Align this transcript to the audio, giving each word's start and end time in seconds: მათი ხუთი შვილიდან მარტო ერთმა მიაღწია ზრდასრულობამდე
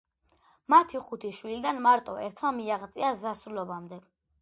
მათი 0.73 1.01
ხუთი 1.09 1.31
შვილიდან 1.41 1.83
მარტო 1.89 2.17
ერთმა 2.25 2.55
მიაღწია 2.59 3.15
ზრდასრულობამდე 3.23 4.05